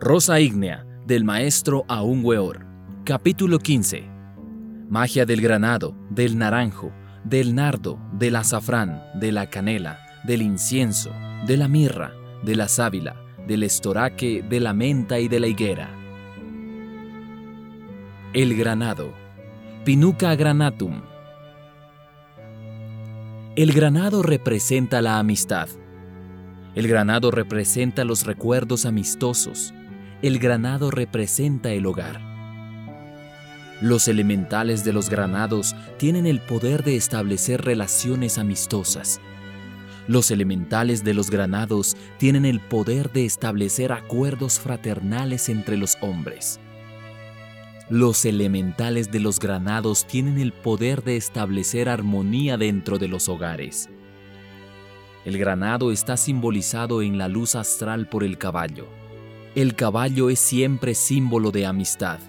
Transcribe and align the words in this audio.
Rosa 0.00 0.38
ígnea 0.38 0.86
del 1.08 1.24
maestro 1.24 1.84
Aún 1.88 2.24
Weor. 2.24 2.64
Capítulo 3.04 3.58
15. 3.58 4.08
Magia 4.88 5.26
del 5.26 5.40
granado, 5.40 5.92
del 6.08 6.38
naranjo, 6.38 6.92
del 7.24 7.56
nardo, 7.56 7.98
del 8.12 8.36
azafrán, 8.36 9.02
de 9.14 9.32
la 9.32 9.50
canela, 9.50 9.98
del 10.22 10.42
incienso, 10.42 11.10
de 11.48 11.56
la 11.56 11.66
mirra, 11.66 12.12
de 12.44 12.54
la 12.54 12.68
sábila, 12.68 13.16
del 13.48 13.64
estoraque, 13.64 14.44
de 14.48 14.60
la 14.60 14.72
menta 14.72 15.18
y 15.18 15.26
de 15.26 15.40
la 15.40 15.48
higuera. 15.48 15.90
El 18.34 18.56
granado. 18.56 19.12
Pinuca 19.84 20.36
granatum. 20.36 21.02
El 23.56 23.72
granado 23.72 24.22
representa 24.22 25.02
la 25.02 25.18
amistad. 25.18 25.68
El 26.76 26.86
granado 26.86 27.32
representa 27.32 28.04
los 28.04 28.24
recuerdos 28.24 28.86
amistosos, 28.86 29.74
el 30.20 30.40
granado 30.40 30.90
representa 30.90 31.70
el 31.70 31.86
hogar. 31.86 32.20
Los 33.80 34.08
elementales 34.08 34.84
de 34.84 34.92
los 34.92 35.08
granados 35.10 35.76
tienen 35.96 36.26
el 36.26 36.40
poder 36.40 36.82
de 36.82 36.96
establecer 36.96 37.62
relaciones 37.62 38.36
amistosas. 38.36 39.20
Los 40.08 40.32
elementales 40.32 41.04
de 41.04 41.14
los 41.14 41.30
granados 41.30 41.96
tienen 42.18 42.44
el 42.44 42.58
poder 42.58 43.12
de 43.12 43.26
establecer 43.26 43.92
acuerdos 43.92 44.58
fraternales 44.58 45.48
entre 45.48 45.76
los 45.76 45.96
hombres. 46.00 46.58
Los 47.88 48.24
elementales 48.24 49.12
de 49.12 49.20
los 49.20 49.38
granados 49.38 50.04
tienen 50.04 50.38
el 50.38 50.52
poder 50.52 51.04
de 51.04 51.16
establecer 51.16 51.88
armonía 51.88 52.56
dentro 52.56 52.98
de 52.98 53.06
los 53.06 53.28
hogares. 53.28 53.88
El 55.24 55.38
granado 55.38 55.92
está 55.92 56.16
simbolizado 56.16 57.02
en 57.02 57.18
la 57.18 57.28
luz 57.28 57.54
astral 57.54 58.08
por 58.08 58.24
el 58.24 58.36
caballo. 58.38 58.97
El 59.58 59.74
caballo 59.74 60.30
es 60.30 60.38
siempre 60.38 60.94
símbolo 60.94 61.50
de 61.50 61.66
amistad. 61.66 62.20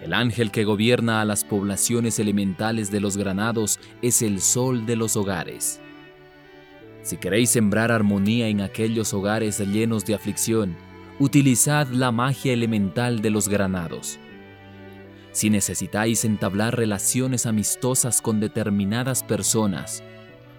El 0.00 0.14
ángel 0.14 0.50
que 0.50 0.64
gobierna 0.64 1.20
a 1.20 1.26
las 1.26 1.44
poblaciones 1.44 2.18
elementales 2.18 2.90
de 2.90 3.00
los 3.00 3.18
granados 3.18 3.78
es 4.00 4.22
el 4.22 4.40
sol 4.40 4.86
de 4.86 4.96
los 4.96 5.14
hogares. 5.16 5.78
Si 7.02 7.18
queréis 7.18 7.50
sembrar 7.50 7.92
armonía 7.92 8.48
en 8.48 8.62
aquellos 8.62 9.12
hogares 9.12 9.58
llenos 9.58 10.06
de 10.06 10.14
aflicción, 10.14 10.74
utilizad 11.18 11.86
la 11.88 12.10
magia 12.12 12.54
elemental 12.54 13.20
de 13.20 13.28
los 13.28 13.50
granados. 13.50 14.18
Si 15.32 15.50
necesitáis 15.50 16.24
entablar 16.24 16.78
relaciones 16.78 17.44
amistosas 17.44 18.22
con 18.22 18.40
determinadas 18.40 19.22
personas, 19.22 20.02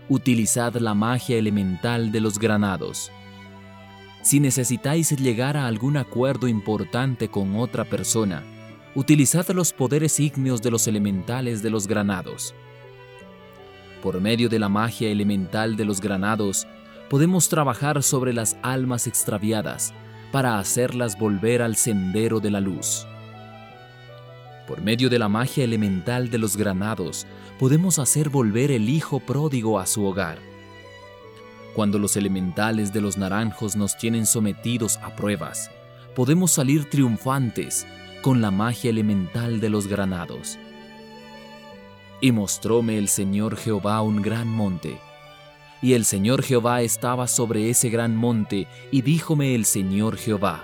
utilizad 0.07 0.75
la 0.75 0.93
magia 0.93 1.39
elemental 1.39 2.11
de 2.11 2.21
los 2.21 2.37
granados. 2.37 3.11
Si 4.21 4.39
necesitáis 4.39 5.11
llegar 5.19 5.57
a 5.57 5.65
algún 5.65 5.97
acuerdo 5.97 6.47
importante 6.47 7.29
con 7.29 7.55
otra 7.55 7.85
persona, 7.85 8.43
utilizad 8.93 9.47
los 9.49 9.73
poderes 9.73 10.19
ígneos 10.19 10.61
de 10.61 10.69
los 10.69 10.87
elementales 10.87 11.63
de 11.63 11.71
los 11.71 11.87
granados. 11.87 12.53
Por 14.03 14.21
medio 14.21 14.47
de 14.47 14.59
la 14.59 14.69
magia 14.69 15.09
elemental 15.09 15.75
de 15.75 15.85
los 15.85 16.01
granados, 16.01 16.67
podemos 17.09 17.49
trabajar 17.49 18.03
sobre 18.03 18.31
las 18.31 18.57
almas 18.61 19.07
extraviadas 19.07 19.91
para 20.31 20.59
hacerlas 20.59 21.17
volver 21.17 21.63
al 21.63 21.75
sendero 21.75 22.39
de 22.39 22.51
la 22.51 22.61
luz. 22.61 23.07
Por 24.67 24.81
medio 24.81 25.09
de 25.09 25.17
la 25.17 25.29
magia 25.29 25.63
elemental 25.63 26.29
de 26.29 26.37
los 26.37 26.55
granados, 26.55 27.25
podemos 27.59 27.97
hacer 27.97 28.29
volver 28.29 28.71
el 28.71 28.87
hijo 28.87 29.19
pródigo 29.19 29.79
a 29.79 29.87
su 29.87 30.05
hogar 30.05 30.50
cuando 31.75 31.99
los 31.99 32.17
elementales 32.17 32.91
de 32.93 33.01
los 33.01 33.17
naranjos 33.17 33.75
nos 33.75 33.97
tienen 33.97 34.25
sometidos 34.25 34.97
a 34.97 35.15
pruebas, 35.15 35.71
podemos 36.15 36.51
salir 36.51 36.89
triunfantes 36.89 37.87
con 38.21 38.41
la 38.41 38.51
magia 38.51 38.89
elemental 38.89 39.59
de 39.59 39.69
los 39.69 39.87
granados. 39.87 40.59
Y 42.19 42.31
mostróme 42.31 42.97
el 42.97 43.07
Señor 43.07 43.57
Jehová 43.57 44.01
un 44.01 44.21
gran 44.21 44.47
monte. 44.47 44.97
Y 45.81 45.93
el 45.93 46.05
Señor 46.05 46.43
Jehová 46.43 46.81
estaba 46.81 47.27
sobre 47.27 47.69
ese 47.69 47.89
gran 47.89 48.15
monte, 48.15 48.67
y 48.91 49.01
díjome 49.01 49.55
el 49.55 49.65
Señor 49.65 50.17
Jehová, 50.17 50.63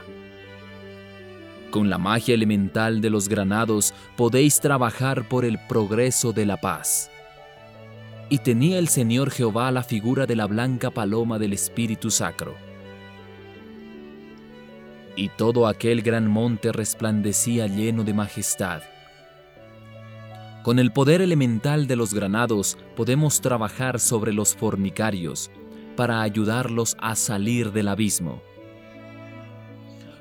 con 1.72 1.90
la 1.90 1.98
magia 1.98 2.34
elemental 2.34 3.02
de 3.02 3.10
los 3.10 3.28
granados 3.28 3.94
podéis 4.16 4.60
trabajar 4.60 5.28
por 5.28 5.46
el 5.46 5.60
progreso 5.68 6.34
de 6.34 6.46
la 6.46 6.58
paz. 6.58 7.12
Y 8.30 8.40
tenía 8.40 8.78
el 8.78 8.90
Señor 8.90 9.32
Jehová 9.32 9.72
la 9.72 9.84
figura 9.84 10.26
de 10.26 10.36
la 10.36 10.48
blanca 10.48 10.92
paloma 10.92 11.40
del 11.40 11.54
Espíritu 11.54 12.12
Sacro. 12.12 12.56
Y 15.16 15.30
todo 15.30 15.66
aquel 15.66 16.02
gran 16.02 16.30
monte 16.30 16.72
resplandecía 16.72 17.68
lleno 17.68 18.04
de 18.04 18.14
majestad. 18.14 18.82
Con 20.64 20.80
el 20.80 20.92
poder 20.92 21.22
elemental 21.22 21.88
de 21.88 21.96
los 21.96 22.14
granados 22.14 22.78
podemos 22.98 23.40
trabajar 23.40 24.02
sobre 24.02 24.34
los 24.34 24.54
fornicarios 24.54 25.50
para 25.96 26.22
ayudarlos 26.22 26.98
a 27.00 27.16
salir 27.16 27.72
del 27.72 27.88
abismo. 27.88 28.42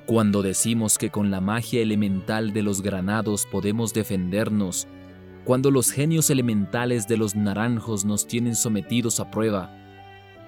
Cuando 0.06 0.42
decimos 0.42 0.98
que 0.98 1.10
con 1.10 1.32
la 1.32 1.40
magia 1.40 1.82
elemental 1.82 2.52
de 2.52 2.62
los 2.62 2.80
granados 2.80 3.44
podemos 3.50 3.92
defendernos 3.92 4.86
cuando 5.46 5.70
los 5.70 5.92
genios 5.92 6.28
elementales 6.28 7.06
de 7.06 7.16
los 7.16 7.36
naranjos 7.36 8.04
nos 8.04 8.26
tienen 8.26 8.56
sometidos 8.56 9.20
a 9.20 9.30
prueba, 9.30 9.70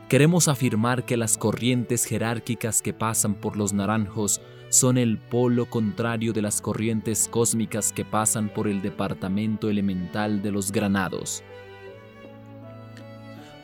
queremos 0.08 0.48
afirmar 0.48 1.04
que 1.04 1.16
las 1.16 1.38
corrientes 1.38 2.04
jerárquicas 2.04 2.82
que 2.82 2.92
pasan 2.92 3.36
por 3.36 3.56
los 3.56 3.72
naranjos 3.72 4.40
son 4.70 4.98
el 4.98 5.18
polo 5.18 5.70
contrario 5.70 6.32
de 6.32 6.42
las 6.42 6.60
corrientes 6.60 7.28
cósmicas 7.30 7.92
que 7.92 8.04
pasan 8.04 8.48
por 8.48 8.66
el 8.66 8.82
departamento 8.82 9.70
elemental 9.70 10.42
de 10.42 10.50
los 10.50 10.72
granados. 10.72 11.44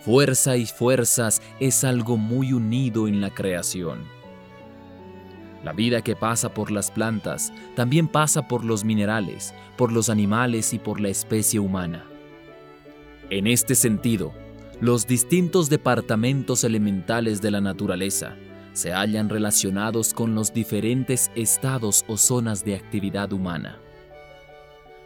Fuerza 0.03 0.57
y 0.57 0.67
fuerzas 0.67 1.43
es 1.59 1.83
algo 1.83 2.17
muy 2.17 2.53
unido 2.53 3.09
en 3.09 3.21
la 3.21 3.31
creación. 3.31 4.14
La 5.65 5.73
vida 5.73 6.03
que 6.03 6.15
pasa 6.15 6.53
por 6.53 6.71
las 6.71 6.91
plantas 6.91 7.51
también 7.75 8.07
pasa 8.07 8.47
por 8.47 8.67
los 8.67 8.85
minerales, 8.85 9.55
por 9.77 9.93
los 9.93 10.11
animales 10.11 10.75
y 10.75 10.79
por 10.79 11.01
la 11.01 11.09
especie 11.09 11.59
humana. 11.59 12.05
En 13.31 13.47
este 13.47 13.75
sentido, 13.75 14.35
los 14.83 15.07
distintos 15.07 15.71
departamentos 15.71 16.65
elementales 16.65 17.41
de 17.41 17.51
la 17.51 17.63
naturaleza 17.63 18.37
se 18.75 18.93
hallan 18.93 19.31
relacionados 19.31 20.13
con 20.13 20.35
los 20.35 20.53
diferentes 20.53 21.31
estados 21.35 22.05
o 22.09 22.19
zonas 22.19 22.63
de 22.67 22.75
actividad 22.75 23.33
humana. 23.33 23.79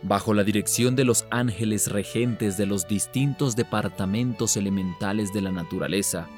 Bajo 0.03 0.35
la 0.35 0.43
dirección 0.43 0.97
de 0.97 1.05
los 1.05 1.27
ángeles 1.31 1.89
regentes 1.89 2.57
de 2.57 2.67
los 2.67 2.89
distintos 2.89 3.55
departamentos 3.55 4.57
elementales 4.57 5.33
de 5.33 5.43
la 5.43 5.53
naturaleza, 5.53 6.29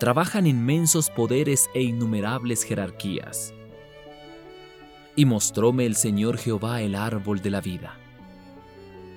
trabajan 0.00 0.46
inmensos 0.46 1.10
poderes 1.10 1.68
e 1.74 1.82
innumerables 1.82 2.64
jerarquías. 2.64 3.52
Y 5.14 5.26
mostróme 5.26 5.84
el 5.84 5.94
Señor 5.94 6.38
Jehová 6.38 6.80
el 6.80 6.94
árbol 6.94 7.42
de 7.42 7.50
la 7.50 7.60
vida. 7.60 7.98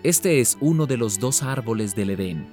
Este 0.04 0.42
es 0.42 0.58
uno 0.60 0.86
de 0.86 0.98
los 0.98 1.20
dos 1.20 1.42
árboles 1.42 1.96
del 1.96 2.10
Edén. 2.10 2.50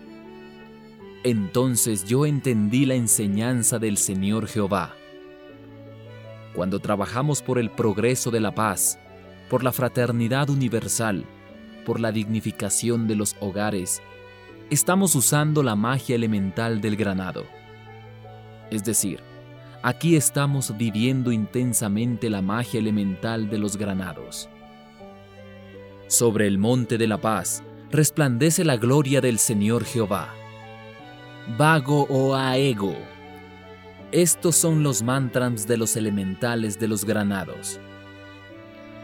Entonces 1.25 2.05
yo 2.05 2.25
entendí 2.25 2.87
la 2.87 2.95
enseñanza 2.95 3.81
del 3.81 3.97
Señor 3.97 4.47
Jehová. 4.47 4.95
Cuando 6.55 6.79
trabajamos 6.79 7.43
por 7.43 7.59
el 7.59 7.69
progreso 7.69 8.31
de 8.31 8.39
la 8.39 8.55
paz, 8.55 8.97
por 9.49 9.65
la 9.65 9.73
fraternidad 9.73 10.51
universal, 10.51 11.25
por 11.85 11.99
la 11.99 12.13
dignificación 12.13 13.09
de 13.09 13.17
los 13.17 13.35
hogares, 13.41 14.01
estamos 14.71 15.17
usando 15.17 15.65
la 15.65 15.75
magia 15.75 16.15
elemental 16.15 16.81
del 16.81 16.95
granado 16.95 17.45
es 18.71 18.85
decir, 18.85 19.21
aquí 19.83 20.17
estamos 20.17 20.77
viviendo 20.77 21.33
intensamente 21.33 22.31
la 22.31 22.43
magia 22.43 22.79
elemental 22.79 23.51
de 23.51 23.59
los 23.59 23.77
granados. 23.77 24.49
Sobre 26.07 26.47
el 26.47 26.59
monte 26.59 26.99
de 26.99 27.07
la 27.07 27.21
paz 27.21 27.63
resplandece 27.91 28.65
la 28.65 28.77
gloria 28.77 29.21
del 29.21 29.39
Señor 29.39 29.85
Jehová. 29.85 30.35
Vago 31.59 32.07
o 32.09 32.35
aego. 32.35 32.97
Estos 34.13 34.57
son 34.57 34.83
los 34.83 35.03
mantras 35.03 35.67
de 35.67 35.77
los 35.77 35.97
elementales 35.97 36.79
de 36.79 36.89
los 36.89 37.05
granados. 37.05 37.81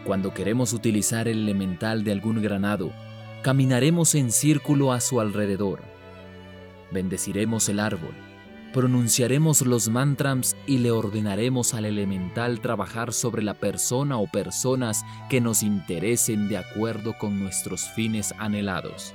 Cuando 0.05 0.33
queremos 0.33 0.73
utilizar 0.73 1.27
el 1.27 1.43
elemental 1.43 2.05
de 2.05 2.13
algún 2.13 2.41
granado, 2.41 2.93
caminaremos 3.43 4.15
en 4.15 4.31
círculo 4.31 4.93
a 4.93 5.01
su 5.01 5.21
alrededor. 5.21 5.81
Bendeciremos 6.93 7.69
el 7.69 7.81
árbol 7.81 8.26
pronunciaremos 8.73 9.63
los 9.63 9.89
mantras 9.89 10.57
y 10.67 10.79
le 10.79 10.91
ordenaremos 10.91 11.75
al 11.75 11.85
elemental 11.85 12.61
trabajar 12.61 13.13
sobre 13.13 13.43
la 13.43 13.55
persona 13.55 14.19
o 14.19 14.27
personas 14.27 15.05
que 15.31 15.41
nos 15.41 15.63
interesen 15.63 16.49
de 16.49 16.59
acuerdo 16.59 17.17
con 17.19 17.41
nuestros 17.41 17.89
fines 17.91 18.35
anhelados. 18.39 19.15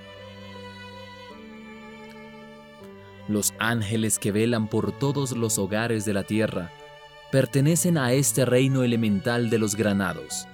Los 3.28 3.54
ángeles 3.60 4.20
que 4.20 4.32
velan 4.32 4.68
por 4.68 4.92
todos 4.92 5.38
los 5.38 5.58
hogares 5.58 6.06
de 6.06 6.14
la 6.14 6.24
tierra 6.24 6.72
pertenecen 7.32 7.98
a 7.98 8.12
este 8.12 8.46
reino 8.46 8.84
elemental 8.84 9.50
de 9.50 9.58
los 9.58 9.76
granados. 9.76 10.48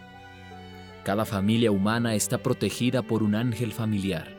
Cada 1.04 1.26
familia 1.26 1.72
humana 1.72 2.14
está 2.14 2.38
protegida 2.38 3.02
por 3.02 3.24
un 3.24 3.34
ángel 3.34 3.72
familiar. 3.72 4.37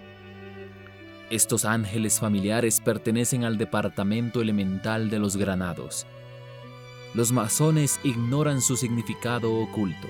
Estos 1.30 1.66
ángeles 1.66 2.20
familiares 2.20 2.80
pertenecen 2.80 3.44
al 3.44 3.58
departamento 3.58 4.40
elemental 4.40 5.10
de 5.10 5.18
los 5.18 5.36
granados. 5.36 6.06
Los 7.12 7.32
masones 7.32 8.00
ignoran 8.02 8.62
su 8.62 8.78
significado 8.78 9.54
oculto. 9.54 10.08